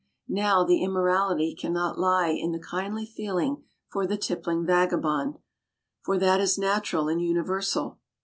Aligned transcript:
Now 0.27 0.63
the 0.63 0.81
immorality 0.81 1.53
can 1.53 1.73
not 1.73 1.99
lie 1.99 2.29
in 2.29 2.53
the 2.53 2.57
kindly 2.59 3.05
feeling 3.05 3.63
for 3.87 4.07
the 4.07 4.17
tippling 4.17 4.65
vagabond, 4.65 5.37
for 6.01 6.17
that 6.17 6.41
is 6.41 6.57
natural 6.57 7.07
and 7.07 7.21
universal. 7.21 7.99